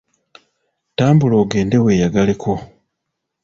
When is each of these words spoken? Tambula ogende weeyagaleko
Tambula 0.97 1.35
ogende 1.43 1.77
weeyagaleko 1.85 2.51